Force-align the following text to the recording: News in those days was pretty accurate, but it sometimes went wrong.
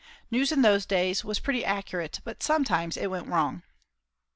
News 0.31 0.51
in 0.51 0.63
those 0.63 0.87
days 0.87 1.23
was 1.23 1.39
pretty 1.39 1.63
accurate, 1.63 2.21
but 2.23 2.37
it 2.37 2.41
sometimes 2.41 2.97
went 2.97 3.27
wrong. 3.27 3.61